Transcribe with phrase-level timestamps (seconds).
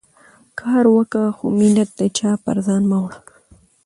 [0.59, 3.19] کار وکه، خو مینت د چا پر ځان مه وړه.